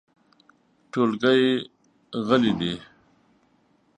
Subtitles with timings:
[0.91, 1.43] ټولګی
[2.27, 2.73] غلی دی.